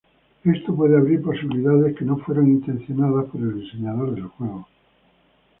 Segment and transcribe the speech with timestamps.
[0.43, 4.67] Esto puede abrir posibilidades que no fueron intencionales por el diseñador del juego.